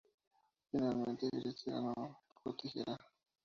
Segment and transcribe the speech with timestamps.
[0.71, 1.93] Finalmente, Christie's ganó,
[2.41, 2.97] con tijera.